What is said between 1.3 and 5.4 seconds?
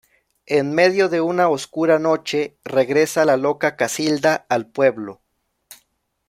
oscura noche, regresa la loca Casilda al pueblo.